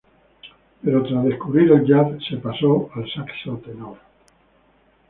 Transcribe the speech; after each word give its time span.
Pero 0.83 1.03
tras 1.03 1.25
descubrir 1.25 1.71
el 1.71 1.85
jazz, 1.85 2.07
se 2.27 2.37
pasa 2.37 2.65
al 2.95 3.07
saxo 3.13 3.57
tenor. 3.63 3.97